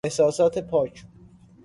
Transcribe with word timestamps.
احساسات 0.05 0.59
پاک 0.59 1.05